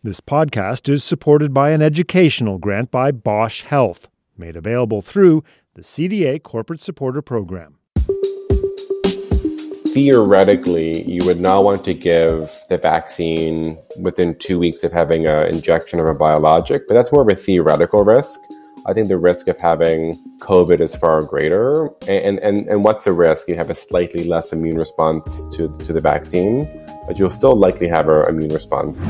This 0.00 0.20
podcast 0.20 0.88
is 0.88 1.02
supported 1.02 1.52
by 1.52 1.70
an 1.70 1.82
educational 1.82 2.58
grant 2.58 2.92
by 2.92 3.10
Bausch 3.10 3.62
Health, 3.62 4.08
made 4.36 4.54
available 4.54 5.02
through 5.02 5.42
the 5.74 5.82
CDA 5.82 6.40
Corporate 6.40 6.80
Supporter 6.80 7.20
Program. 7.20 7.78
Theoretically, 9.92 11.02
you 11.02 11.26
would 11.26 11.40
not 11.40 11.64
want 11.64 11.84
to 11.84 11.94
give 11.94 12.48
the 12.68 12.78
vaccine 12.78 13.76
within 14.00 14.38
two 14.38 14.60
weeks 14.60 14.84
of 14.84 14.92
having 14.92 15.26
an 15.26 15.52
injection 15.52 15.98
of 15.98 16.06
a 16.06 16.14
biologic, 16.14 16.86
but 16.86 16.94
that's 16.94 17.10
more 17.10 17.22
of 17.22 17.28
a 17.28 17.34
theoretical 17.34 18.04
risk. 18.04 18.38
I 18.86 18.92
think 18.92 19.08
the 19.08 19.18
risk 19.18 19.48
of 19.48 19.58
having 19.58 20.14
COVID 20.38 20.80
is 20.80 20.94
far 20.94 21.22
greater. 21.22 21.88
And, 22.06 22.38
and, 22.38 22.68
and 22.68 22.84
what's 22.84 23.02
the 23.02 23.12
risk? 23.12 23.48
You 23.48 23.56
have 23.56 23.68
a 23.68 23.74
slightly 23.74 24.28
less 24.28 24.52
immune 24.52 24.78
response 24.78 25.44
to, 25.56 25.76
to 25.76 25.92
the 25.92 26.00
vaccine, 26.00 26.86
but 27.08 27.18
you'll 27.18 27.30
still 27.30 27.56
likely 27.56 27.88
have 27.88 28.08
an 28.08 28.28
immune 28.28 28.54
response. 28.54 29.04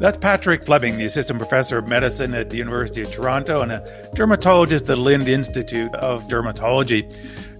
That's 0.00 0.16
Patrick 0.16 0.64
Fleming, 0.64 0.96
the 0.96 1.04
assistant 1.04 1.38
professor 1.38 1.76
of 1.76 1.86
medicine 1.86 2.32
at 2.32 2.48
the 2.48 2.56
University 2.56 3.02
of 3.02 3.12
Toronto 3.12 3.60
and 3.60 3.70
a 3.70 4.10
dermatologist 4.14 4.84
at 4.84 4.86
the 4.86 4.96
Lynde 4.96 5.28
Institute 5.28 5.94
of 5.96 6.26
Dermatology. 6.26 7.04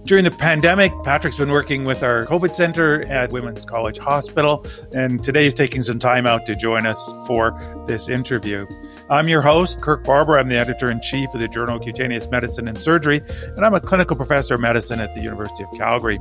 During 0.05 0.23
the 0.23 0.31
pandemic, 0.31 0.91
Patrick's 1.03 1.37
been 1.37 1.51
working 1.51 1.85
with 1.85 2.01
our 2.01 2.25
COVID 2.25 2.55
center 2.55 3.05
at 3.11 3.31
Women's 3.31 3.63
College 3.63 3.99
Hospital, 3.99 4.65
and 4.91 5.23
today 5.23 5.43
he's 5.43 5.53
taking 5.53 5.83
some 5.83 5.99
time 5.99 6.25
out 6.25 6.47
to 6.47 6.55
join 6.55 6.87
us 6.87 7.13
for 7.27 7.53
this 7.85 8.09
interview. 8.09 8.65
I'm 9.11 9.27
your 9.27 9.43
host, 9.43 9.79
Kirk 9.79 10.03
Barber. 10.03 10.39
I'm 10.39 10.49
the 10.49 10.57
editor 10.57 10.89
in 10.89 10.99
chief 11.01 11.29
of 11.35 11.39
the 11.39 11.47
Journal 11.47 11.75
of 11.75 11.83
Cutaneous 11.83 12.27
Medicine 12.31 12.67
and 12.67 12.75
Surgery, 12.75 13.21
and 13.55 13.63
I'm 13.63 13.75
a 13.75 13.79
clinical 13.79 14.15
professor 14.15 14.55
of 14.55 14.61
medicine 14.61 14.99
at 14.99 15.13
the 15.13 15.21
University 15.21 15.63
of 15.63 15.69
Calgary. 15.77 16.19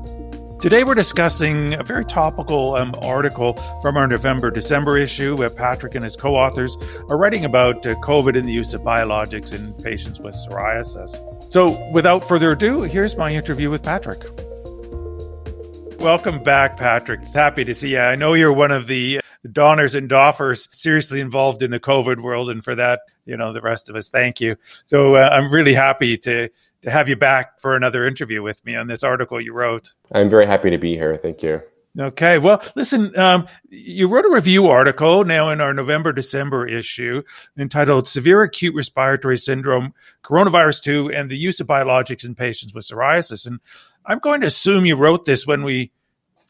Today, 0.61 0.85
we're 0.85 0.95
discussing 0.95 1.73
a 1.73 1.83
very 1.83 2.05
topical 2.05 2.75
um, 2.75 2.95
article 3.01 3.55
from 3.81 3.97
our 3.97 4.07
November 4.07 4.51
December 4.51 4.99
issue 4.99 5.35
where 5.35 5.49
Patrick 5.49 5.95
and 5.95 6.05
his 6.05 6.17
co 6.17 6.37
authors 6.37 6.77
are 7.09 7.17
writing 7.17 7.47
about 7.47 7.87
uh, 7.87 7.95
COVID 8.01 8.37
and 8.37 8.47
the 8.47 8.53
use 8.53 8.75
of 8.75 8.83
biologics 8.83 9.59
in 9.59 9.73
patients 9.83 10.21
with 10.21 10.35
psoriasis. 10.35 11.17
So, 11.51 11.81
without 11.93 12.29
further 12.29 12.53
ado, 12.53 12.83
here's 12.83 13.17
my 13.17 13.31
interview 13.31 13.71
with 13.71 13.83
Patrick. 13.83 14.23
Welcome 15.99 16.43
back, 16.43 16.77
Patrick. 16.77 17.21
It's 17.21 17.35
happy 17.35 17.65
to 17.65 17.73
see 17.73 17.93
you. 17.93 18.01
I 18.01 18.15
know 18.15 18.35
you're 18.35 18.53
one 18.53 18.71
of 18.71 18.87
the 18.87 19.23
Donners 19.47 19.95
and 19.95 20.11
Doffers 20.11 20.69
seriously 20.75 21.21
involved 21.21 21.63
in 21.63 21.71
the 21.71 21.81
COVID 21.81 22.23
world, 22.23 22.51
and 22.51 22.63
for 22.63 22.75
that, 22.75 23.01
you 23.25 23.37
know, 23.37 23.53
the 23.53 23.61
rest 23.61 23.89
of 23.89 23.97
us, 23.97 24.09
thank 24.09 24.41
you. 24.41 24.57
So 24.85 25.17
uh, 25.17 25.29
I'm 25.33 25.53
really 25.53 25.75
happy 25.75 26.19
to 26.19 26.49
to 26.83 26.91
have 26.91 27.09
you 27.09 27.17
back 27.17 27.61
for 27.61 27.77
another 27.77 28.07
interview 28.07 28.43
with 28.43 28.65
me 28.65 28.75
on 28.75 28.87
this 28.87 29.03
article 29.03 29.41
you 29.41 29.53
wrote. 29.53 29.93
I'm 30.13 30.31
very 30.31 30.47
happy 30.47 30.71
to 30.71 30.79
be 30.79 30.95
here. 30.95 31.17
Thank 31.17 31.43
you. 31.43 31.63
Okay. 31.99 32.39
Well, 32.39 32.63
listen, 32.77 33.17
um, 33.19 33.49
you 33.69 34.07
wrote 34.07 34.25
a 34.25 34.31
review 34.31 34.69
article 34.69 35.25
now 35.25 35.51
in 35.51 35.61
our 35.61 35.75
November 35.75 36.13
December 36.13 36.67
issue 36.67 37.23
entitled 37.59 38.07
Severe 38.07 38.43
Acute 38.43 38.77
Respiratory 38.77 39.37
Syndrome, 39.37 39.93
Coronavirus 40.23 40.83
2, 40.83 41.13
and 41.13 41.29
the 41.29 41.37
Use 41.37 41.59
of 41.59 41.67
Biologics 41.67 42.25
in 42.25 42.37
Patients 42.37 42.73
with 42.73 42.85
Psoriasis. 42.85 43.45
And 43.45 43.59
I'm 44.07 44.21
going 44.21 44.41
to 44.43 44.47
assume 44.47 44.87
you 44.87 44.95
wrote 44.95 45.25
this 45.25 45.47
when 45.47 45.65
we 45.65 45.91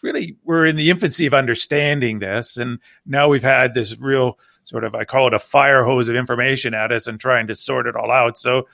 really 0.03 0.37
we're 0.45 0.67
in 0.67 0.77
the 0.77 0.91
infancy 0.91 1.27
of 1.27 1.35
understanding 1.35 2.19
this. 2.19 2.57
And 2.57 2.79
now 3.07 3.29
we've 3.29 3.43
had 3.43 3.75
this 3.75 3.97
real 3.99 4.39
sort 4.65 4.85
of, 4.85 4.95
I 4.95 5.05
call 5.05 5.27
it 5.27 5.35
a 5.35 5.39
fire 5.39 5.85
hose 5.85 6.09
of 6.09 6.17
information 6.17 6.75
at 6.75 6.93
us 6.93 7.07
and 7.07 7.19
trying 7.19 7.49
to 7.49 7.55
sort 7.55 7.87
it 7.87 7.97
all 7.97 8.11
out. 8.11 8.39
So, 8.39 8.67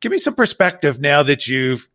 give 0.00 0.12
me 0.12 0.18
some 0.18 0.34
perspective 0.34 1.00
now 1.00 1.22
that 1.22 1.48
you've 1.48 1.88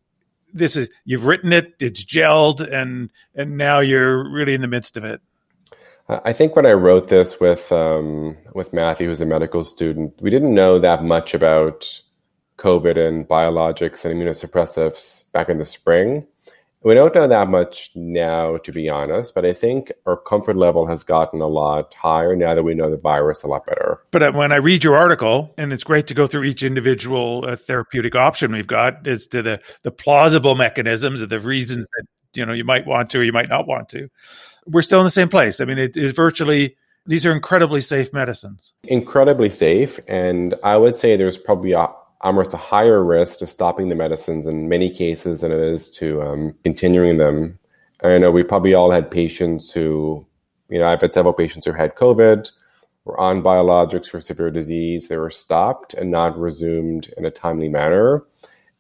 this 0.54 0.76
is 0.76 0.90
you've 1.06 1.26
written 1.26 1.54
it, 1.54 1.74
it's 1.80 2.04
gelled, 2.04 2.62
and 2.62 3.10
and 3.36 3.58
now 3.58 3.80
you're 3.80 4.30
really 4.30 4.54
in 4.54 4.62
the 4.62 4.68
midst 4.68 4.98
of 4.98 5.04
it. 5.04 5.22
I 6.10 6.34
think 6.34 6.56
when 6.56 6.66
I 6.66 6.74
wrote 6.74 7.08
this 7.08 7.40
with 7.40 7.72
um, 7.72 8.38
with 8.54 8.74
Matthew, 8.74 9.08
who's 9.08 9.22
a 9.22 9.26
medical 9.26 9.64
student, 9.64 10.14
we 10.22 10.30
didn't 10.30 10.54
know 10.54 10.80
that 10.80 11.04
much 11.04 11.34
about 11.34 12.02
COVID 12.58 12.98
and 12.98 13.28
biologics 13.28 14.04
and 14.04 14.14
immunosuppressives 14.14 15.24
back 15.32 15.50
in 15.50 15.58
the 15.58 15.66
spring. 15.66 16.28
We 16.84 16.96
don't 16.96 17.14
know 17.14 17.28
that 17.28 17.48
much 17.48 17.92
now, 17.94 18.58
to 18.58 18.72
be 18.72 18.90
honest, 18.90 19.36
but 19.36 19.46
I 19.46 19.54
think 19.54 19.92
our 20.08 20.18
comfort 20.18 20.58
level 20.58 20.88
has 20.88 21.04
gotten 21.04 21.40
a 21.40 21.48
lot 21.48 21.94
higher 21.94 22.36
now 22.36 22.56
that 22.56 22.64
we 22.64 22.74
know 22.74 22.90
the 22.90 22.98
virus 22.98 23.44
a 23.44 23.48
lot 23.48 23.68
better. 23.68 24.02
But 24.10 24.24
uh, 24.24 24.32
when 24.32 24.52
I 24.52 24.56
read 24.56 24.84
your 24.84 24.96
article, 24.96 25.54
and 25.58 25.72
it's 25.72 25.84
great 25.84 26.08
to 26.08 26.16
go 26.16 26.26
through 26.26 26.44
each 26.46 26.64
individual 26.64 27.46
uh, 27.48 27.56
therapeutic 27.56 28.16
option 28.16 28.52
we've 28.52 28.66
got 28.66 29.06
as 29.08 29.28
to 29.28 29.44
the, 29.44 29.62
the 29.84 29.92
plausible 29.92 30.56
mechanisms 30.56 31.22
of 31.22 31.30
the 31.30 31.40
reasons 31.40 31.86
that 31.98 32.06
you 32.34 32.46
know 32.46 32.54
you 32.54 32.64
might 32.64 32.88
want 32.88 33.12
to 33.12 33.20
or 33.20 33.24
you 33.24 33.34
might 33.34 33.50
not 33.50 33.68
want 33.68 33.88
to. 33.90 34.10
We're 34.66 34.82
still 34.82 35.02
in 35.02 35.06
the 35.06 35.12
same 35.12 35.30
place. 35.30 35.60
I 35.62 35.66
mean, 35.66 35.78
it 35.78 35.96
is 35.96 36.14
virtually 36.14 36.76
these 37.06 37.26
are 37.26 37.32
incredibly 37.32 37.82
safe 37.82 38.14
medicines. 38.14 38.74
Incredibly 38.84 39.50
safe, 39.50 40.00
and 40.08 40.56
I 40.64 40.78
would 40.78 40.96
say 40.96 41.16
there's 41.16 41.38
probably 41.38 41.74
a 41.74 41.88
almost 42.22 42.54
a 42.54 42.58
higher 42.58 43.04
risk 43.04 43.40
to 43.40 43.48
stopping 43.48 43.90
the 43.90 43.96
medicines 43.96 44.48
in 44.48 44.70
many 44.70 44.90
cases 44.90 45.42
than 45.42 45.52
it 45.52 45.60
is 45.60 45.90
to 45.90 46.22
um, 46.22 46.56
continuing 46.64 47.18
them. 47.18 47.58
I 48.04 48.18
know 48.18 48.32
we 48.32 48.44
probably 48.44 48.74
all 48.74 48.92
had 48.92 49.12
patients 49.12 49.72
who, 49.72 50.26
you 50.70 50.80
know, 50.80 50.88
I've 50.88 51.02
had 51.02 51.14
several 51.14 51.34
patients 51.34 51.66
who 51.66 51.74
had 51.74 51.96
COVID, 51.96 52.52
were 53.06 53.20
on 53.20 53.42
biologics 53.42 54.08
for 54.08 54.22
severe 54.22 54.52
disease. 54.52 55.08
They 55.08 55.18
were 55.18 55.30
stopped 55.30 55.94
and 55.94 56.12
not 56.12 56.38
resumed 56.38 57.14
in 57.18 57.26
a 57.26 57.32
timely 57.32 57.70
manner. 57.70 58.24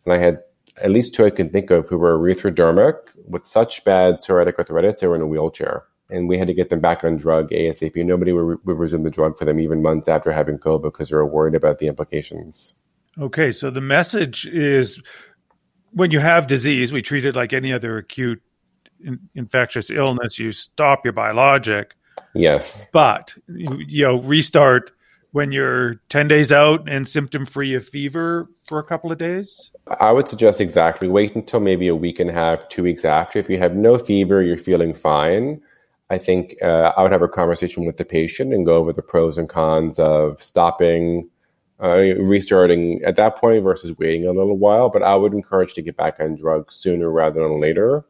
And 0.06 0.13
I 0.13 0.18
had 0.18 0.40
at 0.81 0.91
least 0.91 1.13
two 1.13 1.25
I 1.25 1.29
can 1.29 1.50
think 1.50 1.69
of 1.72 1.88
who 1.90 1.97
were 1.97 2.18
erythrodermic 2.18 2.96
with 3.28 3.46
such 3.46 3.84
bad 3.84 4.16
psoriatic 4.16 4.58
arthritis, 4.58 5.00
they 5.00 5.08
were 5.08 5.16
in 5.16 5.22
a 5.22 5.28
wheelchair. 5.28 5.84
And 6.09 6.28
we 6.28 6.38
had 6.38 6.47
to 6.47 6.53
get 6.53 6.69
them 6.69 6.81
back 6.81 7.03
on 7.03 7.16
drug 7.16 7.50
ASAP. 7.52 7.96
Nobody 8.06 8.34
would, 8.34 8.59
would 8.66 8.78
resume 8.78 9.03
the 9.03 9.09
drug 9.09 9.38
for 9.38 9.46
them 9.46 9.59
even 9.59 9.81
months 9.81 10.09
after 10.09 10.31
having 10.31 10.58
COVID 10.58 10.84
because 10.84 11.09
they 11.09 11.16
were 11.16 11.25
worried 11.25 11.56
about 11.56 11.79
the 11.79 11.88
implications. 11.88 12.73
Okay, 13.20 13.52
so 13.52 13.70
the 13.70 13.82
message 13.82 14.48
is 14.48 15.02
when 15.92 16.12
you 16.12 16.20
have 16.20 16.48
disease, 16.48 16.94
we 16.94 17.02
treat 17.02 17.26
it 17.26 17.36
like 17.36 17.54
any 17.54 17.74
other 17.74 17.98
acute 17.98 18.42
in- 19.04 19.20
infectious 19.36 19.90
illness. 19.90 20.40
You 20.40 20.52
stop 20.52 21.04
your 21.04 21.14
biologic. 21.14 21.96
Yes. 22.34 22.86
But 22.94 23.36
you 23.48 24.08
know, 24.08 24.22
restart 24.22 24.92
when 25.32 25.52
you're 25.52 25.96
10 26.10 26.28
days 26.28 26.52
out 26.52 26.88
and 26.90 27.08
symptom 27.08 27.46
free 27.46 27.74
of 27.74 27.88
fever 27.88 28.50
for 28.66 28.80
a 28.80 28.84
couple 28.84 29.12
of 29.12 29.18
days? 29.18 29.72
I 30.00 30.12
would 30.12 30.28
suggest 30.28 30.62
exactly 30.62 31.08
wait 31.08 31.36
until 31.36 31.60
maybe 31.60 31.88
a 31.88 31.96
week 31.96 32.20
and 32.20 32.30
a 32.30 32.34
half, 32.34 32.68
two 32.70 32.84
weeks 32.84 33.06
after. 33.06 33.40
If 33.40 33.50
you 33.50 33.58
have 33.58 33.76
no 33.76 33.98
fever, 33.98 34.42
you're 34.42 34.58
feeling 34.58 34.94
fine. 34.94 35.62
I 36.10 36.18
think 36.18 36.58
uh, 36.62 36.92
I 36.98 37.02
would 37.02 37.14
have 37.14 37.22
a 37.22 37.28
conversation 37.28 37.86
with 37.86 37.98
the 37.98 38.06
patient 38.06 38.54
and 38.54 38.66
go 38.66 38.76
over 38.76 38.92
the 38.92 39.02
pros 39.02 39.38
and 39.38 39.48
cons 39.48 39.98
of 39.98 40.42
stopping 40.42 41.30
uh, 41.81 41.97
restarting 42.19 43.02
at 43.03 43.16
that 43.16 43.38
point 43.38 43.64
versus 43.64 43.97
waiting 43.97 44.25
a 44.25 44.31
little 44.31 44.58
while. 44.58 44.90
But 44.90 45.03
I 45.03 45.16
would 45.16 45.34
encourage 45.34 45.74
to 45.75 45.81
get 45.81 45.97
back 45.97 46.19
on 46.19 46.36
drugs 46.36 46.75
sooner 46.75 47.09
rather 47.09 47.42
than 47.42 47.59
later. 47.59 48.06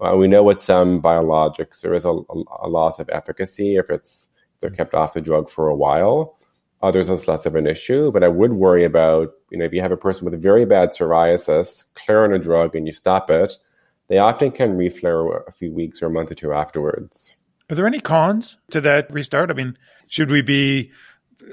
Uh, 0.00 0.16
we 0.16 0.26
know 0.26 0.42
with 0.42 0.60
some 0.60 1.00
biologics 1.00 1.80
there 1.80 1.94
is 1.94 2.04
a, 2.04 2.10
a, 2.10 2.68
loss 2.68 2.98
of 2.98 3.08
efficacy 3.10 3.76
if 3.76 3.88
it's 3.90 4.28
they're 4.60 4.70
kept 4.70 4.92
off 4.92 5.14
the 5.14 5.20
drug 5.20 5.48
for 5.48 5.68
a 5.68 5.76
while. 5.76 6.36
Others 6.82 7.08
it's 7.08 7.28
less 7.28 7.46
of 7.46 7.54
an 7.54 7.66
issue, 7.66 8.10
but 8.10 8.24
I 8.24 8.28
would 8.28 8.54
worry 8.54 8.84
about 8.84 9.32
you 9.50 9.58
know 9.58 9.64
if 9.64 9.72
you 9.72 9.80
have 9.80 9.92
a 9.92 9.96
person 9.96 10.24
with 10.24 10.34
a 10.34 10.38
very 10.38 10.66
bad 10.66 10.90
psoriasis, 10.90 11.84
clear 11.94 12.24
on 12.24 12.32
a 12.32 12.38
drug 12.38 12.74
and 12.74 12.86
you 12.86 12.92
stop 12.92 13.30
it, 13.30 13.56
they 14.08 14.18
often 14.18 14.50
can 14.50 14.76
reflare 14.76 15.46
a 15.46 15.52
few 15.52 15.72
weeks 15.72 16.02
or 16.02 16.06
a 16.06 16.10
month 16.10 16.32
or 16.32 16.34
two 16.34 16.52
afterwards. 16.52 17.36
Are 17.70 17.74
there 17.74 17.86
any 17.86 18.00
cons 18.00 18.58
to 18.70 18.80
that 18.82 19.10
restart? 19.10 19.50
I 19.50 19.54
mean, 19.54 19.78
should 20.06 20.30
we 20.30 20.42
be 20.42 20.90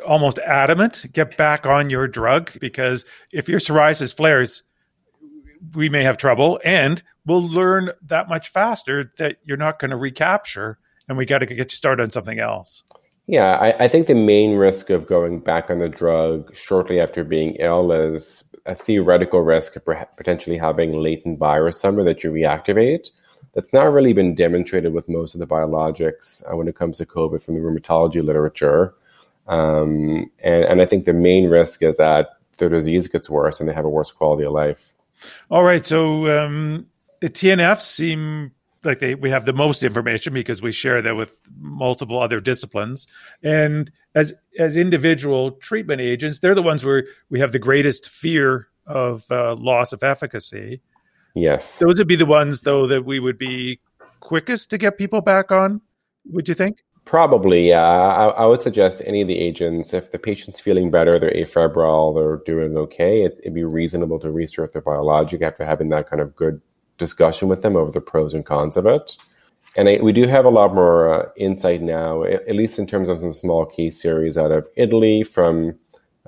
almost 0.05 0.39
adamant 0.39 1.05
get 1.11 1.37
back 1.37 1.65
on 1.65 1.89
your 1.89 2.07
drug 2.07 2.51
because 2.59 3.05
if 3.31 3.49
your 3.49 3.59
psoriasis 3.59 4.15
flares 4.15 4.63
we 5.75 5.89
may 5.89 6.03
have 6.03 6.17
trouble 6.17 6.59
and 6.63 7.03
we'll 7.25 7.47
learn 7.47 7.91
that 8.01 8.27
much 8.27 8.49
faster 8.49 9.11
that 9.17 9.37
you're 9.43 9.57
not 9.57 9.79
going 9.79 9.91
to 9.91 9.97
recapture 9.97 10.79
and 11.07 11.17
we 11.17 11.25
got 11.25 11.39
to 11.39 11.45
get 11.45 11.71
you 11.71 11.75
started 11.75 12.01
on 12.01 12.09
something 12.09 12.39
else. 12.39 12.83
Yeah 13.27 13.57
I, 13.57 13.83
I, 13.83 13.87
think 13.87 14.07
the 14.07 14.15
main 14.15 14.55
risk 14.55 14.89
of 14.89 15.05
going 15.05 15.39
back 15.39 15.69
on 15.69 15.79
the 15.79 15.89
drug 15.89 16.55
shortly 16.55 16.99
after 16.99 17.23
being 17.23 17.55
ill 17.59 17.91
is 17.91 18.43
a 18.65 18.75
theoretical 18.75 19.41
risk 19.41 19.75
of 19.75 19.85
potentially 20.17 20.57
having 20.57 20.97
latent 20.97 21.39
virus 21.39 21.79
somewhere 21.79 22.05
that 22.05 22.23
you 22.23 22.31
reactivate. 22.31 23.11
That's 23.53 23.73
not 23.73 23.91
really 23.91 24.13
been 24.13 24.33
demonstrated 24.33 24.93
with 24.93 25.09
most 25.09 25.35
of 25.35 25.39
the 25.39 25.47
biologics 25.47 26.41
uh, 26.51 26.55
when 26.55 26.67
it 26.67 26.75
comes 26.75 26.97
to 26.97 27.05
covid 27.05 27.43
from 27.43 27.53
the 27.55 27.59
rheumatology 27.59 28.23
literature 28.23 28.95
um, 29.51 30.31
and, 30.43 30.63
and 30.63 30.81
I 30.81 30.85
think 30.85 31.03
the 31.03 31.13
main 31.13 31.49
risk 31.49 31.83
is 31.83 31.97
that 31.97 32.29
their 32.57 32.69
disease 32.69 33.07
gets 33.09 33.29
worse 33.29 33.59
and 33.59 33.67
they 33.67 33.73
have 33.73 33.83
a 33.83 33.89
worse 33.89 34.09
quality 34.09 34.45
of 34.45 34.53
life. 34.53 34.93
All 35.49 35.63
right. 35.63 35.85
So 35.85 36.27
um, 36.27 36.87
the 37.19 37.29
TNFs 37.29 37.81
seem 37.81 38.51
like 38.85 38.99
they 38.99 39.13
we 39.13 39.29
have 39.29 39.45
the 39.45 39.53
most 39.53 39.83
information 39.83 40.33
because 40.33 40.61
we 40.61 40.71
share 40.71 41.01
that 41.01 41.15
with 41.15 41.37
multiple 41.59 42.19
other 42.19 42.39
disciplines 42.39 43.07
and 43.43 43.91
as 44.15 44.33
as 44.57 44.75
individual 44.75 45.51
treatment 45.51 46.01
agents 46.01 46.39
they're 46.39 46.55
the 46.55 46.63
ones 46.63 46.83
where 46.83 47.05
we 47.29 47.39
have 47.39 47.51
the 47.51 47.59
greatest 47.59 48.09
fear 48.09 48.69
of 48.87 49.23
uh, 49.29 49.53
loss 49.53 49.93
of 49.93 50.01
efficacy 50.01 50.81
yes 51.35 51.77
those 51.77 51.99
would 51.99 52.07
be 52.07 52.15
the 52.15 52.25
ones 52.25 52.61
though 52.61 52.87
that 52.87 53.05
we 53.05 53.19
would 53.19 53.37
be 53.37 53.79
quickest 54.19 54.71
to 54.71 54.79
get 54.79 54.97
people 54.97 55.21
back 55.21 55.51
on 55.51 55.79
would 56.25 56.49
you 56.49 56.55
think 56.55 56.83
Probably, 57.05 57.69
yeah. 57.69 57.83
I, 57.83 58.27
I, 58.27 58.45
would 58.45 58.61
suggest 58.61 59.01
any 59.05 59.21
of 59.21 59.27
the 59.27 59.39
agents, 59.39 59.93
if 59.93 60.11
the 60.11 60.19
patient's 60.19 60.59
feeling 60.59 60.91
better, 60.91 61.19
they're 61.19 61.31
afebrile, 61.31 62.13
they're 62.15 62.37
doing 62.45 62.77
okay, 62.77 63.23
it, 63.23 63.39
would 63.43 63.53
be 63.53 63.63
reasonable 63.63 64.19
to 64.19 64.31
restart 64.31 64.73
their 64.73 64.81
biologic 64.81 65.41
after 65.41 65.65
having 65.65 65.89
that 65.89 66.09
kind 66.09 66.21
of 66.21 66.35
good 66.35 66.61
discussion 66.97 67.47
with 67.47 67.63
them 67.63 67.75
over 67.75 67.91
the 67.91 67.99
pros 67.99 68.33
and 68.33 68.45
cons 68.45 68.77
of 68.77 68.85
it. 68.85 69.17
And 69.75 69.89
I, 69.89 69.99
we 70.01 70.13
do 70.13 70.27
have 70.27 70.45
a 70.45 70.49
lot 70.49 70.75
more 70.75 71.13
uh, 71.13 71.29
insight 71.35 71.81
now, 71.81 72.23
at 72.23 72.55
least 72.55 72.77
in 72.77 72.87
terms 72.87 73.09
of 73.09 73.19
some 73.19 73.33
small 73.33 73.65
case 73.65 74.01
series 74.01 74.37
out 74.37 74.51
of 74.51 74.67
Italy 74.75 75.23
from 75.23 75.77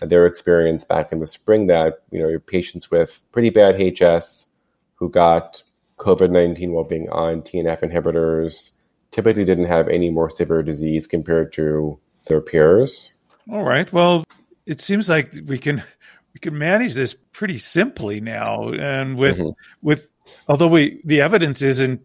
their 0.01 0.25
experience 0.25 0.83
back 0.83 1.11
in 1.11 1.19
the 1.19 1.27
spring 1.27 1.67
that, 1.67 1.99
you 2.11 2.19
know, 2.19 2.39
patients 2.39 2.89
with 2.89 3.21
pretty 3.31 3.51
bad 3.51 3.75
HS 3.79 4.47
who 4.95 5.09
got 5.09 5.61
COVID 5.97 6.31
19 6.31 6.71
while 6.71 6.83
being 6.83 7.09
on 7.09 7.41
TNF 7.41 7.81
inhibitors 7.81 8.71
typically 9.13 9.45
didn't 9.45 9.65
have 9.65 9.87
any 9.87 10.09
more 10.09 10.29
severe 10.29 10.63
disease 10.63 11.07
compared 11.07 11.53
to 11.53 11.97
their 12.25 12.41
peers. 12.41 13.11
All 13.51 13.63
right. 13.63 13.91
Well, 13.93 14.25
it 14.65 14.81
seems 14.81 15.07
like 15.07 15.33
we 15.45 15.57
can 15.57 15.83
we 16.33 16.39
can 16.39 16.57
manage 16.57 16.95
this 16.95 17.15
pretty 17.31 17.59
simply 17.59 18.19
now, 18.19 18.69
and 18.69 19.17
with 19.17 19.37
mm-hmm. 19.37 19.51
with 19.81 20.07
although 20.47 20.67
we 20.67 21.01
the 21.05 21.21
evidence 21.21 21.61
isn't 21.61 22.01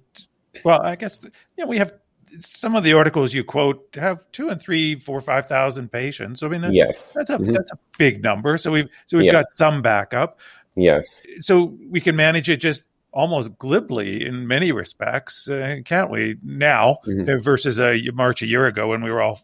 well, 0.65 0.83
I 0.83 0.97
guess 0.97 1.21
you 1.23 1.65
know 1.65 1.69
we 1.69 1.79
have 1.79 1.93
some 2.39 2.77
of 2.77 2.85
the 2.85 2.93
articles 2.93 3.33
you 3.33 3.43
quote 3.43 3.89
have 3.95 4.21
two 4.33 4.51
and 4.51 4.61
three, 4.61 4.97
four, 4.97 5.21
five 5.21 5.47
thousand 5.47 5.91
patients. 5.91 6.43
I 6.43 6.49
mean, 6.49 6.65
yes, 6.73 7.15
that's 7.15 7.31
a 7.31 7.39
mm-hmm. 7.39 7.53
that's 7.53 7.73
a 7.73 7.79
big 7.97 8.23
number. 8.23 8.59
So 8.59 8.71
we've 8.73 8.89
so 9.07 9.17
we've 9.17 9.27
yeah. 9.27 9.33
got 9.33 9.53
some 9.53 9.81
backup. 9.81 10.39
Yes. 10.75 11.23
So 11.41 11.77
we 11.89 12.01
can 12.01 12.15
manage 12.15 12.49
it 12.51 12.59
just 12.59 12.85
almost 13.13 13.59
glibly 13.59 14.25
in 14.25 14.47
many 14.47 14.73
respects, 14.73 15.49
uh, 15.49 15.77
can't 15.85 16.11
we? 16.11 16.37
Now 16.43 16.99
mm-hmm. 17.07 17.43
versus 17.43 17.81
a 17.81 18.01
March 18.13 18.43
a 18.43 18.47
year 18.47 18.67
ago 18.67 18.89
when 18.89 19.03
we 19.03 19.11
were 19.11 19.23
all 19.23 19.41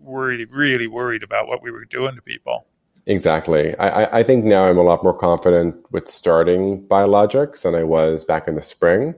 worried, 0.00 0.48
really 0.50 0.86
worried 0.86 1.22
about 1.22 1.48
what 1.48 1.62
we 1.62 1.70
were 1.70 1.84
doing 1.84 2.14
to 2.14 2.22
people. 2.22 2.66
Exactly. 3.06 3.74
I, 3.78 4.18
I 4.18 4.22
think 4.22 4.44
now 4.44 4.64
I'm 4.64 4.76
a 4.76 4.82
lot 4.82 5.02
more 5.02 5.16
confident 5.16 5.76
with 5.92 6.06
starting 6.06 6.86
biologics 6.86 7.62
than 7.62 7.74
I 7.74 7.82
was 7.82 8.22
back 8.22 8.46
in 8.46 8.54
the 8.54 8.62
spring 8.62 9.14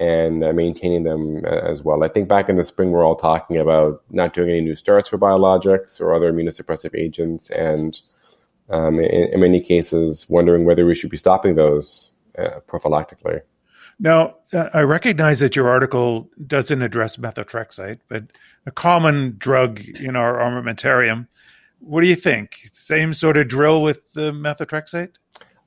and 0.00 0.42
uh, 0.42 0.52
maintaining 0.52 1.04
them 1.04 1.44
uh, 1.44 1.48
as 1.48 1.84
well. 1.84 2.02
I 2.02 2.08
think 2.08 2.26
back 2.26 2.48
in 2.48 2.56
the 2.56 2.64
spring, 2.64 2.90
we're 2.90 3.04
all 3.04 3.14
talking 3.14 3.58
about 3.58 4.02
not 4.10 4.32
doing 4.32 4.48
any 4.48 4.62
new 4.62 4.74
starts 4.74 5.10
for 5.10 5.18
biologics 5.18 6.00
or 6.00 6.12
other 6.12 6.32
immunosuppressive 6.32 6.98
agents, 6.98 7.50
and 7.50 8.00
um, 8.70 8.98
in, 8.98 9.28
in, 9.32 9.40
many 9.40 9.60
cases, 9.60 10.26
wondering 10.28 10.64
whether 10.64 10.86
we 10.86 10.94
should 10.94 11.10
be 11.10 11.18
stopping 11.18 11.54
those 11.54 12.10
uh, 12.10 12.19
prophylactically. 12.66 13.40
Now, 13.98 14.36
uh, 14.52 14.70
I 14.72 14.80
recognize 14.80 15.40
that 15.40 15.54
your 15.54 15.68
article 15.68 16.30
doesn't 16.46 16.80
address 16.80 17.16
methotrexate, 17.16 17.98
but 18.08 18.24
a 18.66 18.70
common 18.70 19.36
drug 19.36 19.80
in 19.80 20.16
our 20.16 20.38
armamentarium. 20.38 21.28
What 21.80 22.02
do 22.02 22.08
you 22.08 22.16
think? 22.16 22.58
Same 22.72 23.12
sort 23.12 23.36
of 23.36 23.48
drill 23.48 23.82
with 23.82 24.12
the 24.12 24.32
methotrexate? 24.32 25.12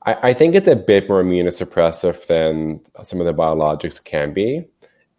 I, 0.05 0.29
I 0.29 0.33
think 0.33 0.55
it's 0.55 0.67
a 0.67 0.75
bit 0.75 1.07
more 1.07 1.23
immunosuppressive 1.23 2.25
than 2.27 2.81
some 3.03 3.19
of 3.19 3.25
the 3.25 3.33
biologics 3.33 4.03
can 4.03 4.33
be. 4.33 4.65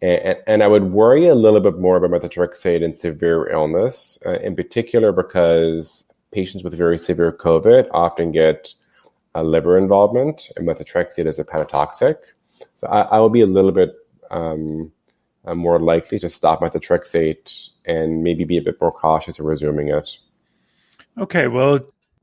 And, 0.01 0.37
and, 0.45 0.61
I 0.61 0.67
would 0.67 0.91
worry 0.91 1.25
a 1.25 1.35
little 1.35 1.61
bit 1.61 1.79
more 1.79 1.95
about 1.95 2.11
methotrexate 2.11 2.83
in 2.83 2.97
severe 2.97 3.49
illness, 3.49 4.19
uh, 4.25 4.33
in 4.39 4.55
particular 4.55 5.13
because 5.13 6.03
patients 6.31 6.63
with 6.63 6.77
very 6.77 6.99
severe 6.99 7.31
COVID 7.31 7.87
often 7.91 8.33
get 8.33 8.75
a 9.35 9.43
liver 9.43 9.77
involvement, 9.77 10.49
and 10.55 10.67
methotrexate 10.67 11.27
is 11.27 11.37
a 11.37 11.43
hepatotoxic. 11.43 12.15
So 12.73 12.87
I, 12.87 13.01
I 13.01 13.19
will 13.19 13.29
be 13.29 13.41
a 13.41 13.45
little 13.45 13.71
bit 13.71 13.93
um, 14.31 14.91
uh, 15.45 15.53
more 15.53 15.79
likely 15.79 16.19
to 16.19 16.29
stop 16.29 16.61
methotrexate 16.61 17.69
and 17.85 18.23
maybe 18.23 18.45
be 18.45 18.57
a 18.57 18.61
bit 18.61 18.79
more 18.81 18.91
cautious 18.91 19.37
in 19.37 19.45
resuming 19.45 19.89
it. 19.89 20.17
Okay, 21.17 21.47
well, 21.47 21.79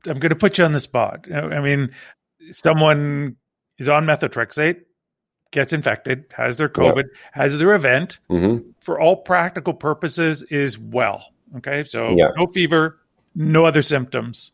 I'm 0.07 0.19
going 0.19 0.29
to 0.29 0.35
put 0.35 0.57
you 0.57 0.65
on 0.65 0.73
the 0.73 0.79
spot. 0.79 1.25
I 1.31 1.61
mean, 1.61 1.91
someone 2.51 3.37
is 3.77 3.87
on 3.87 4.05
methotrexate, 4.05 4.81
gets 5.51 5.71
infected, 5.71 6.25
has 6.33 6.57
their 6.57 6.69
COVID, 6.69 7.05
has 7.31 7.57
their 7.57 7.73
event, 7.73 8.19
mm-hmm. 8.29 8.69
for 8.79 8.99
all 8.99 9.17
practical 9.17 9.73
purposes, 9.73 10.43
is 10.43 10.77
well. 10.77 11.25
Okay, 11.57 11.83
so 11.83 12.15
no 12.15 12.47
fever, 12.47 12.99
no 13.35 13.65
other 13.65 13.83
symptoms. 13.83 14.51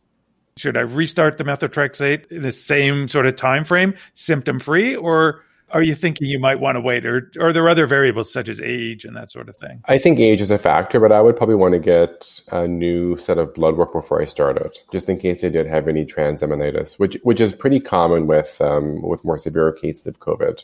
Should 0.56 0.76
I 0.76 0.80
restart 0.80 1.38
the 1.38 1.44
methotrexate 1.44 2.30
in 2.30 2.42
the 2.42 2.52
same 2.52 3.08
sort 3.08 3.26
of 3.26 3.36
time 3.36 3.64
frame, 3.64 3.94
symptom 4.14 4.58
free, 4.58 4.96
or 4.96 5.42
are 5.72 5.82
you 5.82 5.94
thinking 5.94 6.28
you 6.28 6.38
might 6.38 6.60
want 6.60 6.76
to 6.76 6.80
wait, 6.80 7.06
or, 7.06 7.30
or 7.38 7.48
are 7.48 7.52
there 7.52 7.68
other 7.68 7.86
variables 7.86 8.32
such 8.32 8.48
as 8.48 8.60
age 8.60 9.04
and 9.04 9.16
that 9.16 9.30
sort 9.30 9.48
of 9.48 9.56
thing? 9.56 9.82
I 9.86 9.98
think 9.98 10.18
age 10.18 10.40
is 10.40 10.50
a 10.50 10.58
factor, 10.58 10.98
but 10.98 11.12
I 11.12 11.20
would 11.20 11.36
probably 11.36 11.54
want 11.54 11.74
to 11.74 11.78
get 11.78 12.40
a 12.50 12.66
new 12.66 13.16
set 13.16 13.38
of 13.38 13.54
blood 13.54 13.76
work 13.76 13.92
before 13.92 14.20
I 14.20 14.24
start 14.24 14.56
it, 14.56 14.78
just 14.92 15.08
in 15.08 15.18
case 15.18 15.44
I 15.44 15.48
did 15.48 15.66
have 15.66 15.88
any 15.88 16.04
transaminitis, 16.04 16.98
which 16.98 17.16
which 17.22 17.40
is 17.40 17.52
pretty 17.52 17.80
common 17.80 18.26
with 18.26 18.60
um, 18.60 19.02
with 19.02 19.24
more 19.24 19.38
severe 19.38 19.72
cases 19.72 20.06
of 20.06 20.20
COVID. 20.20 20.62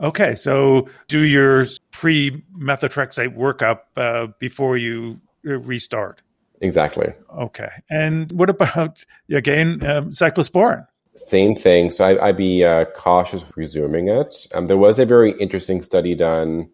Okay, 0.00 0.34
so 0.34 0.88
do 1.06 1.20
your 1.20 1.66
pre 1.92 2.42
methotrexate 2.58 3.36
workup 3.36 3.80
uh, 3.96 4.28
before 4.40 4.76
you 4.76 5.20
uh, 5.46 5.58
restart. 5.58 6.22
Exactly. 6.62 7.12
Okay, 7.36 7.68
and 7.90 8.30
what 8.32 8.48
about 8.48 9.04
again 9.30 9.84
um, 9.84 10.10
cyclosporin? 10.10 10.86
Same 11.14 11.54
thing. 11.54 11.90
So 11.90 12.04
I, 12.04 12.26
would 12.26 12.38
be 12.38 12.64
uh, 12.64 12.86
cautious 12.96 13.44
resuming 13.54 14.08
it. 14.08 14.46
Um, 14.54 14.66
there 14.66 14.78
was 14.78 14.98
a 14.98 15.04
very 15.04 15.32
interesting 15.38 15.82
study 15.82 16.14
done 16.14 16.70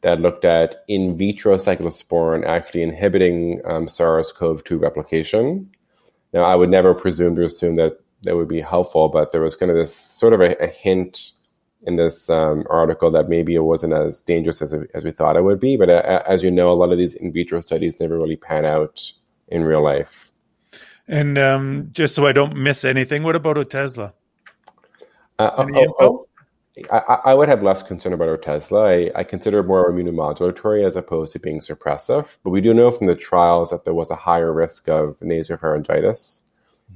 that 0.00 0.20
looked 0.20 0.46
at 0.46 0.76
in 0.88 1.16
vitro 1.16 1.56
cyclosporin 1.56 2.46
actually 2.46 2.82
inhibiting 2.82 3.60
um, 3.66 3.88
SARS-CoV-2 3.88 4.80
replication. 4.80 5.70
Now, 6.32 6.42
I 6.42 6.54
would 6.54 6.70
never 6.70 6.94
presume 6.94 7.36
to 7.36 7.44
assume 7.44 7.76
that 7.76 7.98
that 8.22 8.36
would 8.36 8.48
be 8.48 8.62
helpful, 8.62 9.08
but 9.10 9.30
there 9.30 9.42
was 9.42 9.56
kind 9.56 9.70
of 9.70 9.76
this 9.76 9.94
sort 9.94 10.32
of 10.32 10.40
a, 10.40 10.56
a 10.62 10.68
hint 10.68 11.32
in 11.86 11.96
this 11.96 12.30
um, 12.30 12.64
article 12.70 13.10
that 13.10 13.28
maybe 13.28 13.54
it 13.54 13.64
wasn't 13.64 13.92
as 13.92 14.22
dangerous 14.22 14.62
as, 14.62 14.74
as 14.94 15.04
we 15.04 15.10
thought 15.10 15.36
it 15.36 15.44
would 15.44 15.60
be. 15.60 15.76
But 15.76 15.90
uh, 15.90 16.22
as 16.26 16.42
you 16.42 16.50
know, 16.50 16.70
a 16.70 16.74
lot 16.74 16.92
of 16.92 16.98
these 16.98 17.14
in 17.14 17.32
vitro 17.32 17.60
studies 17.60 18.00
never 18.00 18.16
really 18.16 18.36
pan 18.36 18.64
out 18.64 19.12
in 19.52 19.64
real 19.64 19.82
life. 19.82 20.32
And 21.06 21.36
um, 21.38 21.88
just 21.92 22.14
so 22.14 22.26
I 22.26 22.32
don't 22.32 22.56
miss 22.56 22.84
anything, 22.84 23.22
what 23.22 23.36
about 23.36 23.56
Otezla? 23.56 24.12
Uh, 25.38 25.50
oh, 25.58 25.94
oh, 26.00 26.28
I, 26.90 27.18
I, 27.26 27.34
would 27.34 27.48
have 27.48 27.62
less 27.62 27.82
concern 27.82 28.12
about 28.12 28.40
Otezla. 28.40 29.10
I, 29.14 29.20
I 29.20 29.24
consider 29.24 29.58
it 29.58 29.64
more 29.64 29.90
immunomodulatory 29.90 30.86
as 30.86 30.96
opposed 30.96 31.32
to 31.34 31.38
being 31.38 31.60
suppressive. 31.60 32.36
But 32.44 32.50
we 32.50 32.60
do 32.60 32.72
know 32.72 32.90
from 32.90 33.08
the 33.08 33.14
trials 33.14 33.70
that 33.70 33.84
there 33.84 33.94
was 33.94 34.10
a 34.10 34.16
higher 34.16 34.52
risk 34.52 34.88
of 34.88 35.18
nasopharyngitis 35.20 36.42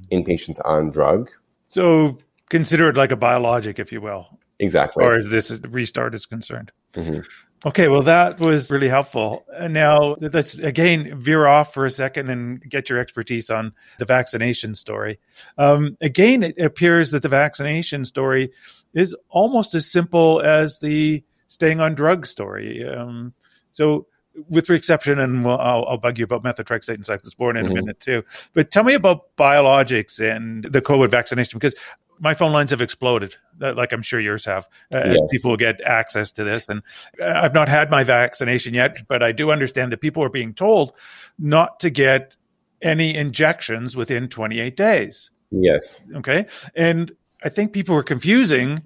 in 0.09 0.23
patients 0.23 0.59
on 0.61 0.89
drug. 0.89 1.29
So 1.67 2.17
consider 2.49 2.89
it 2.89 2.97
like 2.97 3.11
a 3.11 3.17
biologic, 3.17 3.77
if 3.77 3.91
you 3.91 4.01
will. 4.01 4.39
Exactly. 4.59 5.03
Or 5.03 5.15
as 5.15 5.27
this 5.29 5.51
restart 5.69 6.15
is 6.15 6.25
concerned. 6.25 6.71
Mm-hmm. 6.93 7.19
Okay, 7.65 7.87
well, 7.87 8.03
that 8.03 8.39
was 8.39 8.69
really 8.69 8.87
helpful. 8.87 9.43
Now, 9.67 10.15
let's 10.19 10.53
again 10.55 11.17
veer 11.19 11.47
off 11.47 11.73
for 11.73 11.85
a 11.85 11.91
second 11.91 12.29
and 12.29 12.61
get 12.61 12.87
your 12.87 12.99
expertise 12.99 13.49
on 13.49 13.73
the 13.97 14.05
vaccination 14.05 14.75
story. 14.75 15.19
Um, 15.57 15.97
again, 15.99 16.43
it 16.43 16.59
appears 16.59 17.11
that 17.11 17.23
the 17.23 17.29
vaccination 17.29 18.05
story 18.05 18.51
is 18.93 19.15
almost 19.29 19.73
as 19.73 19.91
simple 19.91 20.39
as 20.41 20.79
the 20.79 21.23
staying 21.47 21.81
on 21.81 21.95
drug 21.95 22.27
story. 22.27 22.87
Um, 22.87 23.33
so, 23.71 24.05
with 24.49 24.67
the 24.67 24.73
exception, 24.73 25.19
and 25.19 25.43
we'll, 25.43 25.57
I'll, 25.57 25.83
I'll, 25.85 25.97
bug 25.97 26.19
you 26.19 26.25
about 26.25 26.43
methotrexate 26.43 26.93
and 26.93 27.03
cyclosporin 27.03 27.57
in 27.57 27.65
mm-hmm. 27.65 27.71
a 27.71 27.75
minute 27.75 27.99
too. 27.99 28.23
But 28.53 28.69
tell 28.69 28.83
me 28.83 28.93
about 28.93 29.35
biologics 29.35 30.19
and 30.19 30.63
the 30.63 30.79
COVID 30.79 31.09
vaccination 31.09 31.57
because 31.57 31.73
my 32.19 32.33
phone 32.33 32.51
lines 32.51 32.71
have 32.71 32.81
exploded, 32.81 33.35
uh, 33.61 33.73
like 33.73 33.91
I'm 33.91 34.01
sure 34.01 34.19
yours 34.19 34.45
have, 34.45 34.67
uh, 34.93 35.03
yes. 35.05 35.19
as 35.21 35.21
people 35.31 35.55
get 35.57 35.81
access 35.81 36.31
to 36.33 36.43
this. 36.43 36.67
And 36.69 36.81
uh, 37.21 37.31
I've 37.35 37.53
not 37.53 37.69
had 37.69 37.89
my 37.89 38.03
vaccination 38.03 38.73
yet, 38.73 39.07
but 39.07 39.23
I 39.23 39.31
do 39.31 39.51
understand 39.51 39.91
that 39.91 40.01
people 40.01 40.23
are 40.23 40.29
being 40.29 40.53
told 40.53 40.93
not 41.37 41.79
to 41.81 41.89
get 41.89 42.35
any 42.81 43.15
injections 43.15 43.95
within 43.95 44.27
28 44.27 44.75
days. 44.75 45.29
Yes. 45.51 45.99
Okay. 46.15 46.45
And 46.75 47.11
I 47.43 47.49
think 47.49 47.73
people 47.73 47.95
are 47.95 48.03
confusing. 48.03 48.83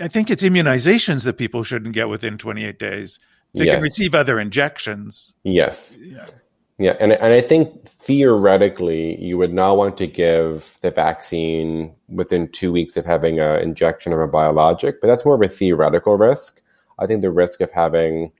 I 0.00 0.08
think 0.08 0.30
it's 0.30 0.42
immunizations 0.42 1.24
that 1.24 1.34
people 1.34 1.62
shouldn't 1.62 1.94
get 1.94 2.08
within 2.08 2.38
28 2.38 2.78
days. 2.78 3.18
They 3.54 3.66
yes. 3.66 3.74
can 3.74 3.82
receive 3.82 4.14
other 4.14 4.38
injections. 4.38 5.32
Yes. 5.42 5.98
Yeah. 6.00 6.26
Yeah, 6.80 6.96
and 6.98 7.12
and 7.12 7.34
I 7.34 7.42
think 7.42 7.84
theoretically 7.84 9.22
you 9.22 9.36
would 9.36 9.52
not 9.52 9.76
want 9.76 9.98
to 9.98 10.06
give 10.06 10.78
the 10.80 10.90
vaccine 10.90 11.94
within 12.08 12.48
two 12.48 12.72
weeks 12.72 12.96
of 12.96 13.04
having 13.04 13.38
an 13.38 13.60
injection 13.60 14.14
of 14.14 14.20
a 14.20 14.26
biologic, 14.26 15.02
but 15.02 15.08
that's 15.08 15.26
more 15.26 15.34
of 15.34 15.42
a 15.42 15.48
theoretical 15.48 16.16
risk. 16.16 16.62
I 16.98 17.06
think 17.06 17.20
the 17.20 17.30
risk 17.30 17.60
of 17.60 17.70
having 17.70 18.32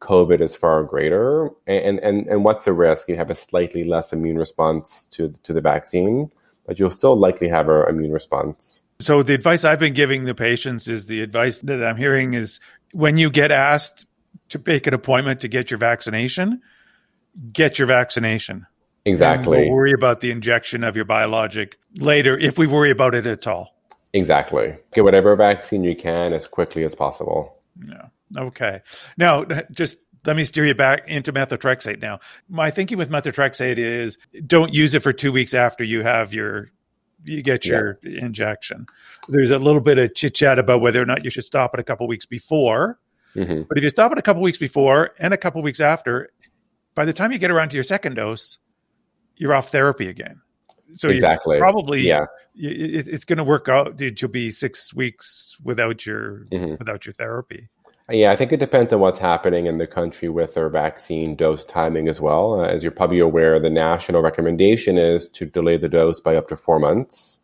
COVID 0.00 0.40
is 0.40 0.56
far 0.56 0.82
greater. 0.82 1.48
And 1.68 2.00
and 2.00 2.26
and 2.26 2.44
what's 2.44 2.64
the 2.64 2.72
risk? 2.72 3.08
You 3.08 3.14
have 3.14 3.30
a 3.30 3.36
slightly 3.36 3.84
less 3.84 4.12
immune 4.12 4.36
response 4.36 5.06
to 5.12 5.32
to 5.44 5.52
the 5.52 5.60
vaccine, 5.60 6.32
but 6.66 6.80
you'll 6.80 6.90
still 6.90 7.16
likely 7.16 7.48
have 7.48 7.68
an 7.68 7.88
immune 7.88 8.10
response. 8.10 8.82
So 8.98 9.22
the 9.22 9.34
advice 9.34 9.64
I've 9.64 9.78
been 9.78 9.94
giving 9.94 10.24
the 10.24 10.34
patients 10.34 10.88
is 10.88 11.06
the 11.06 11.22
advice 11.22 11.60
that 11.60 11.84
I'm 11.84 11.96
hearing 11.96 12.34
is 12.34 12.58
when 12.92 13.16
you 13.16 13.30
get 13.30 13.52
asked 13.52 14.06
to 14.48 14.60
make 14.66 14.88
an 14.88 14.94
appointment 14.94 15.40
to 15.42 15.48
get 15.48 15.70
your 15.70 15.78
vaccination 15.78 16.60
get 17.52 17.78
your 17.78 17.86
vaccination. 17.86 18.66
Exactly. 19.04 19.64
We'll 19.64 19.72
worry 19.72 19.92
about 19.92 20.20
the 20.20 20.30
injection 20.30 20.82
of 20.82 20.96
your 20.96 21.04
biologic 21.04 21.78
later 21.98 22.36
if 22.36 22.58
we 22.58 22.66
worry 22.66 22.90
about 22.90 23.14
it 23.14 23.26
at 23.26 23.46
all. 23.46 23.76
Exactly. 24.12 24.76
Get 24.94 25.04
whatever 25.04 25.36
vaccine 25.36 25.84
you 25.84 25.94
can 25.94 26.32
as 26.32 26.46
quickly 26.46 26.82
as 26.84 26.94
possible. 26.94 27.60
Yeah. 27.86 28.06
Okay. 28.36 28.80
Now, 29.16 29.44
just 29.70 29.98
let 30.24 30.36
me 30.36 30.44
steer 30.44 30.66
you 30.66 30.74
back 30.74 31.06
into 31.06 31.32
methotrexate 31.32 32.02
now. 32.02 32.18
My 32.48 32.70
thinking 32.70 32.98
with 32.98 33.10
methotrexate 33.10 33.78
is 33.78 34.18
don't 34.46 34.72
use 34.72 34.94
it 34.94 35.02
for 35.02 35.12
two 35.12 35.30
weeks 35.30 35.54
after 35.54 35.84
you 35.84 36.02
have 36.02 36.34
your 36.34 36.70
you 37.24 37.42
get 37.42 37.64
your 37.64 37.98
yeah. 38.02 38.24
injection. 38.24 38.86
There's 39.28 39.50
a 39.50 39.58
little 39.58 39.80
bit 39.80 39.98
of 39.98 40.14
chit 40.14 40.34
chat 40.34 40.58
about 40.58 40.80
whether 40.80 41.00
or 41.00 41.06
not 41.06 41.24
you 41.24 41.30
should 41.30 41.44
stop 41.44 41.74
it 41.74 41.80
a 41.80 41.84
couple 41.84 42.06
weeks 42.06 42.26
before. 42.26 42.98
Mm-hmm. 43.34 43.62
But 43.68 43.78
if 43.78 43.84
you 43.84 43.90
stop 43.90 44.12
it 44.12 44.18
a 44.18 44.22
couple 44.22 44.42
weeks 44.42 44.58
before 44.58 45.10
and 45.18 45.34
a 45.34 45.36
couple 45.36 45.60
weeks 45.62 45.80
after, 45.80 46.30
by 46.96 47.04
the 47.04 47.12
time 47.12 47.30
you 47.30 47.38
get 47.38 47.52
around 47.52 47.68
to 47.68 47.76
your 47.76 47.84
second 47.84 48.14
dose, 48.14 48.58
you're 49.36 49.54
off 49.54 49.70
therapy 49.70 50.08
again. 50.08 50.40
So 50.96 51.08
exactly, 51.08 51.58
probably 51.58 52.00
yeah, 52.00 52.26
it's 52.54 53.24
going 53.24 53.36
to 53.36 53.44
work 53.44 53.68
out. 53.68 54.00
You'll 54.00 54.30
be 54.30 54.50
six 54.50 54.94
weeks 54.94 55.56
without 55.62 56.06
your 56.06 56.46
mm-hmm. 56.50 56.76
without 56.78 57.06
your 57.06 57.12
therapy. 57.12 57.68
Yeah, 58.08 58.30
I 58.30 58.36
think 58.36 58.52
it 58.52 58.58
depends 58.58 58.92
on 58.92 59.00
what's 59.00 59.18
happening 59.18 59.66
in 59.66 59.78
the 59.78 59.86
country 59.86 60.28
with 60.28 60.54
their 60.54 60.68
vaccine 60.68 61.34
dose 61.34 61.64
timing 61.64 62.08
as 62.08 62.20
well. 62.20 62.60
Uh, 62.60 62.64
as 62.64 62.84
you're 62.84 62.92
probably 62.92 63.18
aware, 63.18 63.58
the 63.58 63.68
national 63.68 64.22
recommendation 64.22 64.96
is 64.96 65.28
to 65.30 65.44
delay 65.44 65.76
the 65.76 65.88
dose 65.88 66.20
by 66.20 66.36
up 66.36 66.46
to 66.48 66.56
four 66.56 66.78
months 66.78 67.40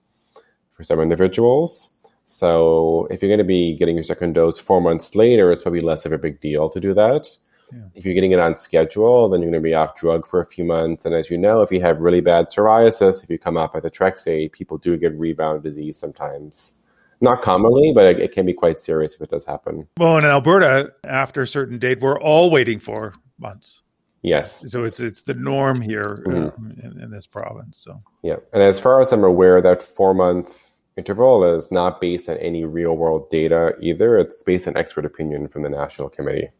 for 0.72 0.84
some 0.84 1.00
individuals. 1.00 1.90
So 2.26 3.08
if 3.10 3.20
you're 3.20 3.28
going 3.28 3.38
to 3.38 3.44
be 3.44 3.76
getting 3.76 3.96
your 3.96 4.04
second 4.04 4.34
dose 4.34 4.60
four 4.60 4.80
months 4.80 5.16
later, 5.16 5.50
it's 5.50 5.62
probably 5.62 5.80
less 5.80 6.06
of 6.06 6.12
a 6.12 6.18
big 6.18 6.40
deal 6.40 6.70
to 6.70 6.78
do 6.78 6.94
that. 6.94 7.28
Yeah. 7.72 7.84
If 7.94 8.04
you're 8.04 8.14
getting 8.14 8.32
it 8.32 8.38
on 8.38 8.56
schedule, 8.56 9.28
then 9.28 9.40
you're 9.40 9.50
going 9.50 9.62
to 9.62 9.66
be 9.66 9.74
off 9.74 9.96
drug 9.96 10.26
for 10.26 10.40
a 10.40 10.46
few 10.46 10.64
months. 10.64 11.04
And 11.04 11.14
as 11.14 11.30
you 11.30 11.38
know, 11.38 11.62
if 11.62 11.70
you 11.72 11.80
have 11.80 12.00
really 12.00 12.20
bad 12.20 12.46
psoriasis, 12.46 13.24
if 13.24 13.30
you 13.30 13.38
come 13.38 13.56
off 13.56 13.72
methotrexate, 13.72 14.52
people 14.52 14.78
do 14.78 14.96
get 14.96 15.16
rebound 15.18 15.62
disease 15.62 15.98
sometimes. 15.98 16.80
Not 17.20 17.40
commonly, 17.40 17.92
but 17.94 18.04
it, 18.04 18.20
it, 18.20 18.32
can 18.32 18.44
be 18.44 18.52
quite 18.52 18.80
serious 18.80 19.14
if 19.14 19.20
it 19.20 19.30
does 19.30 19.44
happen. 19.44 19.86
Well, 19.96 20.18
in 20.18 20.24
Alberta, 20.24 20.92
after 21.04 21.42
a 21.42 21.46
certain 21.46 21.78
date, 21.78 22.00
we're 22.00 22.20
all 22.20 22.50
waiting 22.50 22.80
for 22.80 23.14
months. 23.38 23.80
Yes. 24.22 24.64
So 24.68 24.84
it's 24.84 25.00
it's 25.00 25.22
the 25.22 25.34
norm 25.34 25.80
here 25.80 26.22
uh, 26.26 26.30
mm-hmm. 26.30 26.80
in, 26.80 27.00
in, 27.00 27.10
this 27.10 27.26
province. 27.26 27.78
So 27.78 28.00
yeah, 28.22 28.36
and 28.52 28.62
as 28.62 28.78
far 28.78 29.00
as 29.00 29.12
I'm 29.12 29.24
aware, 29.24 29.60
that 29.60 29.82
four 29.82 30.14
month 30.14 30.72
interval 30.96 31.56
is 31.56 31.72
not 31.72 32.00
based 32.00 32.28
on 32.28 32.36
any 32.38 32.64
real 32.64 32.96
world 32.96 33.30
data 33.30 33.74
either. 33.80 34.18
It's 34.18 34.42
based 34.42 34.68
on 34.68 34.76
expert 34.76 35.04
opinion 35.04 35.48
from 35.48 35.62
the 35.62 35.70
national 35.70 36.08
committee. 36.08 36.50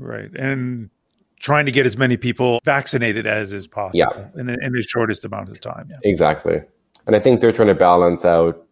Right, 0.00 0.30
and 0.34 0.90
trying 1.38 1.66
to 1.66 1.72
get 1.72 1.86
as 1.86 1.96
many 1.96 2.16
people 2.16 2.60
vaccinated 2.64 3.26
as 3.26 3.52
is 3.52 3.66
possible 3.66 3.98
yeah. 3.98 4.40
in, 4.40 4.50
in 4.50 4.72
the 4.72 4.82
shortest 4.82 5.24
amount 5.24 5.50
of 5.50 5.60
time. 5.60 5.88
Yeah. 5.90 5.96
Exactly, 6.02 6.60
and 7.06 7.14
I 7.14 7.20
think 7.20 7.40
they're 7.40 7.52
trying 7.52 7.68
to 7.68 7.74
balance 7.74 8.24
out 8.24 8.66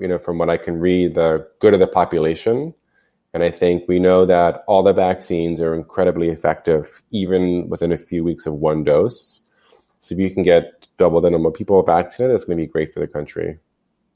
you 0.00 0.08
know, 0.08 0.18
from 0.18 0.38
what 0.38 0.50
I 0.50 0.56
can 0.56 0.78
read, 0.78 1.14
the 1.14 1.46
good 1.60 1.74
of 1.74 1.80
the 1.80 1.86
population. 1.86 2.74
And 3.32 3.42
I 3.44 3.50
think 3.50 3.84
we 3.86 3.98
know 3.98 4.26
that 4.26 4.64
all 4.66 4.82
the 4.82 4.92
vaccines 4.92 5.60
are 5.60 5.74
incredibly 5.74 6.28
effective, 6.28 7.02
even 7.10 7.68
within 7.68 7.92
a 7.92 7.98
few 7.98 8.24
weeks 8.24 8.46
of 8.46 8.54
one 8.54 8.82
dose. 8.82 9.42
So 10.00 10.14
if 10.14 10.20
you 10.20 10.30
can 10.30 10.42
get 10.42 10.88
double 10.96 11.20
the 11.20 11.30
number 11.30 11.48
of 11.48 11.54
people 11.54 11.80
vaccinated, 11.82 12.34
it's 12.34 12.44
going 12.44 12.58
to 12.58 12.64
be 12.64 12.66
great 12.66 12.92
for 12.92 13.00
the 13.00 13.06
country. 13.06 13.58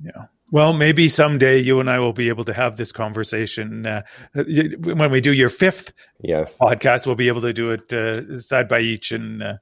Yeah. 0.02 0.24
Well, 0.50 0.72
maybe 0.72 1.08
someday 1.08 1.58
you 1.58 1.80
and 1.80 1.90
I 1.90 1.98
will 1.98 2.12
be 2.12 2.28
able 2.28 2.44
to 2.44 2.52
have 2.52 2.76
this 2.76 2.92
conversation. 2.92 3.86
Uh, 3.86 4.02
when 4.34 5.10
we 5.10 5.20
do 5.20 5.32
your 5.32 5.48
fifth 5.48 5.92
yes. 6.22 6.56
podcast, 6.58 7.06
we'll 7.06 7.16
be 7.16 7.28
able 7.28 7.40
to 7.40 7.52
do 7.52 7.70
it 7.70 7.92
uh, 7.92 8.38
side 8.40 8.68
by 8.68 8.80
each 8.80 9.10
and 9.10 9.42
uh, 9.42 9.54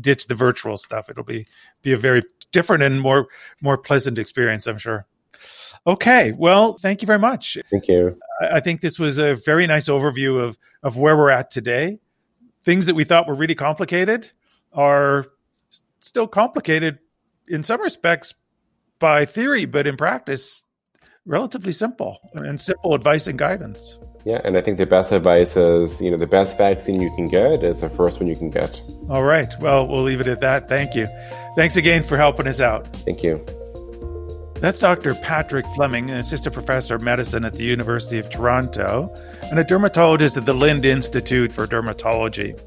ditch 0.00 0.26
the 0.26 0.34
virtual 0.34 0.76
stuff. 0.76 1.08
It'll 1.08 1.24
be 1.24 1.46
be 1.82 1.92
a 1.92 1.96
very 1.96 2.22
different 2.52 2.82
and 2.82 3.00
more 3.00 3.26
more 3.60 3.78
pleasant 3.78 4.18
experience, 4.18 4.66
I'm 4.66 4.78
sure. 4.78 5.06
Okay. 5.86 6.32
Well, 6.32 6.78
thank 6.78 7.02
you 7.02 7.06
very 7.06 7.18
much. 7.18 7.56
Thank 7.70 7.88
you. 7.88 8.18
I 8.40 8.60
think 8.60 8.80
this 8.80 8.98
was 8.98 9.18
a 9.18 9.34
very 9.34 9.66
nice 9.66 9.88
overview 9.88 10.42
of, 10.42 10.58
of 10.82 10.96
where 10.96 11.16
we're 11.16 11.30
at 11.30 11.50
today. 11.50 11.98
Things 12.64 12.86
that 12.86 12.94
we 12.94 13.04
thought 13.04 13.28
were 13.28 13.34
really 13.34 13.54
complicated 13.54 14.30
are 14.72 15.26
still 16.00 16.26
complicated 16.26 16.98
in 17.48 17.62
some 17.62 17.80
respects 17.80 18.34
by 18.98 19.24
theory, 19.24 19.64
but 19.64 19.86
in 19.86 19.96
practice, 19.96 20.64
relatively 21.24 21.72
simple 21.72 22.18
and 22.34 22.60
simple 22.60 22.94
advice 22.94 23.26
and 23.26 23.38
guidance. 23.38 23.98
Yeah, 24.24 24.40
and 24.44 24.56
I 24.56 24.60
think 24.60 24.78
the 24.78 24.86
best 24.86 25.12
advice 25.12 25.56
is, 25.56 26.00
you 26.00 26.10
know, 26.10 26.16
the 26.16 26.26
best 26.26 26.58
vaccine 26.58 27.00
you 27.00 27.14
can 27.14 27.28
get 27.28 27.62
is 27.62 27.80
the 27.80 27.90
first 27.90 28.18
one 28.18 28.28
you 28.28 28.34
can 28.34 28.50
get. 28.50 28.82
All 29.08 29.22
right. 29.22 29.52
Well, 29.60 29.86
we'll 29.86 30.02
leave 30.02 30.20
it 30.20 30.26
at 30.26 30.40
that. 30.40 30.68
Thank 30.68 30.96
you. 30.96 31.06
Thanks 31.54 31.76
again 31.76 32.02
for 32.02 32.16
helping 32.16 32.48
us 32.48 32.60
out. 32.60 32.88
Thank 32.96 33.22
you. 33.22 33.44
That's 34.60 34.78
Dr. 34.78 35.14
Patrick 35.14 35.66
Fleming, 35.74 36.10
an 36.10 36.16
assistant 36.16 36.54
professor 36.54 36.94
of 36.94 37.02
medicine 37.02 37.44
at 37.44 37.52
the 37.54 37.64
University 37.64 38.18
of 38.18 38.30
Toronto 38.30 39.14
and 39.50 39.58
a 39.58 39.64
dermatologist 39.64 40.36
at 40.38 40.46
the 40.46 40.54
Lynde 40.54 40.86
Institute 40.86 41.52
for 41.52 41.66
Dermatology. 41.66 42.58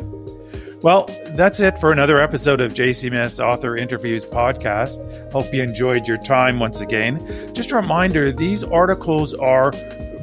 Well, 0.82 1.10
that's 1.36 1.60
it 1.60 1.78
for 1.78 1.92
another 1.92 2.22
episode 2.22 2.62
of 2.62 2.74
JCMS 2.74 3.44
Author 3.44 3.76
Interviews 3.76 4.24
podcast. 4.24 5.32
Hope 5.34 5.54
you 5.54 5.62
enjoyed 5.62 6.08
your 6.08 6.16
time 6.16 6.58
once 6.58 6.80
again. 6.80 7.54
Just 7.54 7.72
a 7.72 7.76
reminder 7.76 8.32
these 8.32 8.64
articles 8.64 9.34
are 9.34 9.74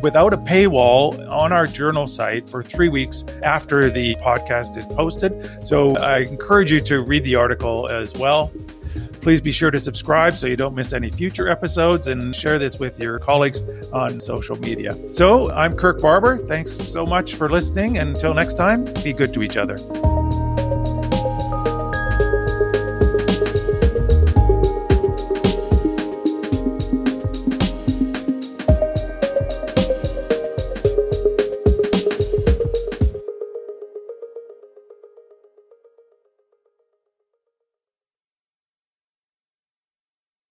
without 0.01 0.33
a 0.33 0.39
paywall 0.39 1.31
on 1.31 1.53
our 1.53 1.67
journal 1.67 2.07
site 2.07 2.49
for 2.49 2.63
three 2.63 2.89
weeks 2.89 3.23
after 3.43 3.91
the 3.91 4.15
podcast 4.17 4.79
is 4.79 4.87
posted. 4.87 5.67
So 5.67 5.95
I 5.99 6.21
encourage 6.21 6.73
you 6.73 6.81
to 6.81 7.03
read 7.03 7.25
the 7.25 7.35
article 7.35 7.89
as 7.89 8.15
well. 8.15 8.51
Please 9.21 9.43
be 9.43 9.53
sure 9.53 9.71
to 9.71 9.81
subscribe 9.81 10.35
so 10.35 10.47
you 10.47 10.57
don't 10.57 10.75
miss 10.75 10.95
any 10.95 11.11
future 11.11 11.51
episodes 11.51 12.07
and 12.09 12.35
share 12.35 12.59
this 12.59 12.79
with 12.79 12.99
your 12.99 13.19
colleagues 13.19 13.61
on 13.93 14.21
social 14.21 14.57
media. 14.57 14.97
So 15.13 15.51
I'm 15.51 15.77
Kirk 15.77 16.01
Barber. 16.01 16.39
Thanks 16.39 16.71
so 16.71 17.05
much 17.05 17.35
for 17.35 17.51
listening. 17.51 17.99
And 17.99 18.17
until 18.17 18.33
next 18.33 18.55
time, 18.55 18.87
be 19.05 19.13
good 19.13 19.35
to 19.35 19.43
each 19.43 19.59
other. 19.59 19.77